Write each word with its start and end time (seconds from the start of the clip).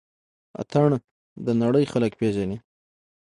اتڼ 0.61 0.85
د 1.45 1.47
نړۍ 1.63 1.85
خلک 1.91 2.11
پيژني 2.19 2.57